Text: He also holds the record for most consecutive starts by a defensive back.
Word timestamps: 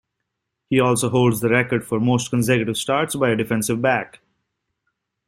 He 0.71 0.79
also 0.79 1.09
holds 1.11 1.41
the 1.41 1.49
record 1.49 1.85
for 1.85 1.99
most 1.99 2.31
consecutive 2.31 2.75
starts 2.75 3.15
by 3.15 3.29
a 3.29 3.35
defensive 3.35 3.83
back. 3.83 4.19